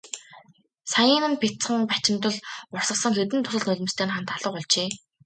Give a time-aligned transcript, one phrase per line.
[0.93, 2.37] Саяын нь бяцхан бачимдал
[2.73, 4.89] урсгасан хэдэн дусал нулимстай нь хамт алга болжээ.